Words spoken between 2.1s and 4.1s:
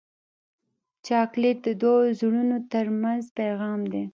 زړونو ترمنځ پیغام دی.